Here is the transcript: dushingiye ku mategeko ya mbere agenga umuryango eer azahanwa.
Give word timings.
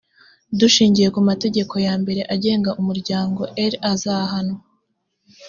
dushingiye 0.59 1.07
ku 1.15 1.19
mategeko 1.29 1.73
ya 1.85 1.93
mbere 2.01 2.21
agenga 2.35 2.69
umuryango 2.81 3.41
eer 3.63 3.73
azahanwa. 3.91 4.59